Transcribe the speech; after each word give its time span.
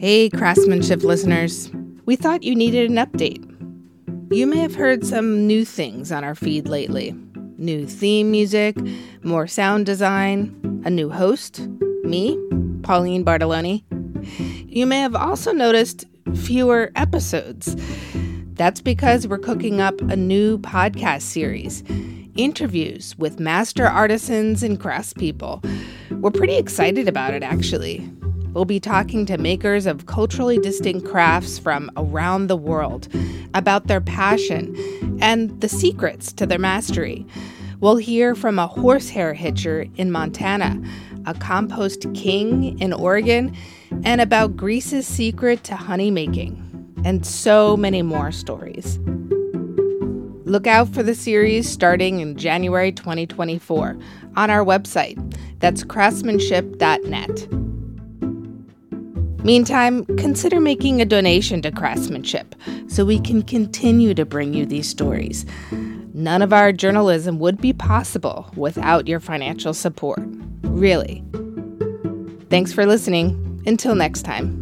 Hey, 0.00 0.30
craftsmanship 0.30 1.02
listeners. 1.02 1.70
We 2.06 2.16
thought 2.16 2.42
you 2.42 2.54
needed 2.54 2.90
an 2.90 2.96
update. 2.96 3.44
You 4.32 4.46
may 4.46 4.56
have 4.56 4.74
heard 4.74 5.04
some 5.04 5.46
new 5.46 5.62
things 5.66 6.10
on 6.10 6.24
our 6.24 6.34
feed 6.34 6.66
lately 6.68 7.14
new 7.58 7.86
theme 7.86 8.30
music, 8.30 8.78
more 9.22 9.46
sound 9.46 9.84
design, 9.84 10.82
a 10.86 10.90
new 10.90 11.10
host, 11.10 11.68
me, 12.02 12.38
Pauline 12.82 13.26
Bartolone. 13.26 13.82
You 14.74 14.86
may 14.86 15.00
have 15.00 15.14
also 15.14 15.52
noticed 15.52 16.06
fewer 16.34 16.90
episodes. 16.96 17.76
That's 18.54 18.80
because 18.80 19.28
we're 19.28 19.36
cooking 19.36 19.82
up 19.82 20.00
a 20.00 20.16
new 20.16 20.56
podcast 20.56 21.22
series 21.22 21.84
interviews 22.36 23.18
with 23.18 23.38
master 23.38 23.86
artisans 23.86 24.62
and 24.62 24.80
craftspeople. 24.80 25.62
We're 26.22 26.30
pretty 26.30 26.56
excited 26.56 27.06
about 27.06 27.34
it, 27.34 27.42
actually. 27.42 28.10
We'll 28.52 28.64
be 28.64 28.80
talking 28.80 29.26
to 29.26 29.38
makers 29.38 29.86
of 29.86 30.06
culturally 30.06 30.58
distinct 30.58 31.06
crafts 31.06 31.58
from 31.58 31.90
around 31.96 32.48
the 32.48 32.56
world 32.56 33.08
about 33.54 33.86
their 33.86 34.00
passion 34.00 34.76
and 35.20 35.60
the 35.60 35.68
secrets 35.68 36.32
to 36.32 36.46
their 36.46 36.58
mastery. 36.58 37.26
We'll 37.78 37.96
hear 37.96 38.34
from 38.34 38.58
a 38.58 38.66
horsehair 38.66 39.34
hitcher 39.34 39.86
in 39.96 40.10
Montana, 40.10 40.82
a 41.26 41.34
compost 41.34 42.12
king 42.12 42.78
in 42.80 42.92
Oregon, 42.92 43.56
and 44.02 44.20
about 44.20 44.56
Greece's 44.56 45.06
secret 45.06 45.62
to 45.64 45.76
honey 45.76 46.10
making, 46.10 46.56
and 47.04 47.24
so 47.24 47.76
many 47.76 48.02
more 48.02 48.32
stories. 48.32 48.98
Look 50.44 50.66
out 50.66 50.88
for 50.88 51.04
the 51.04 51.14
series 51.14 51.68
starting 51.68 52.18
in 52.18 52.36
January 52.36 52.90
2024 52.90 53.96
on 54.36 54.50
our 54.50 54.64
website. 54.64 55.16
That's 55.60 55.84
craftsmanship.net. 55.84 57.59
Meantime, 59.44 60.04
consider 60.16 60.60
making 60.60 61.00
a 61.00 61.04
donation 61.04 61.62
to 61.62 61.72
Craftsmanship 61.72 62.54
so 62.88 63.04
we 63.04 63.18
can 63.18 63.42
continue 63.42 64.12
to 64.14 64.26
bring 64.26 64.52
you 64.52 64.66
these 64.66 64.88
stories. 64.88 65.46
None 66.12 66.42
of 66.42 66.52
our 66.52 66.72
journalism 66.72 67.38
would 67.38 67.60
be 67.60 67.72
possible 67.72 68.50
without 68.54 69.08
your 69.08 69.20
financial 69.20 69.72
support. 69.72 70.20
Really. 70.62 71.24
Thanks 72.50 72.72
for 72.72 72.84
listening. 72.84 73.62
Until 73.66 73.94
next 73.94 74.22
time. 74.22 74.59